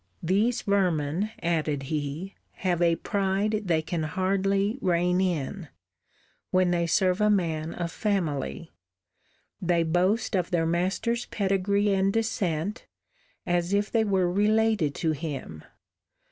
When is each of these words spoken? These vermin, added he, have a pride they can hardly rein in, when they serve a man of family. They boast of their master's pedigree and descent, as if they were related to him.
These 0.23 0.63
vermin, 0.63 1.29
added 1.43 1.83
he, 1.83 2.33
have 2.53 2.81
a 2.81 2.95
pride 2.95 3.61
they 3.65 3.83
can 3.83 4.01
hardly 4.01 4.79
rein 4.81 5.21
in, 5.21 5.67
when 6.49 6.71
they 6.71 6.87
serve 6.87 7.21
a 7.21 7.29
man 7.29 7.75
of 7.75 7.91
family. 7.91 8.71
They 9.61 9.83
boast 9.83 10.35
of 10.35 10.49
their 10.49 10.65
master's 10.65 11.27
pedigree 11.27 11.93
and 11.93 12.11
descent, 12.11 12.87
as 13.45 13.73
if 13.73 13.91
they 13.91 14.03
were 14.03 14.27
related 14.31 14.95
to 14.95 15.11
him. 15.11 15.63